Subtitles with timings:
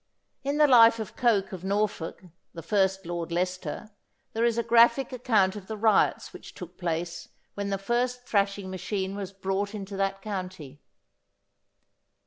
[0.43, 2.23] In the life of Coke of Norfolk,
[2.55, 3.91] the first Lord Leicester,
[4.33, 8.71] there is a graphic account of the riots which took place when the first thrashing
[8.71, 10.81] machine was brought into that county.